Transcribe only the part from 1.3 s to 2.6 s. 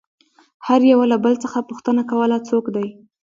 څخه پوښتنه كوله